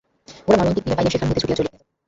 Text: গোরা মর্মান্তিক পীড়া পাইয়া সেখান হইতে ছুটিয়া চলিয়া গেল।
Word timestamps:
গোরা 0.47 0.57
মর্মান্তিক 0.59 0.83
পীড়া 0.85 0.97
পাইয়া 0.97 1.13
সেখান 1.13 1.27
হইতে 1.27 1.41
ছুটিয়া 1.41 1.57
চলিয়া 1.57 1.69
গেল। 1.69 1.69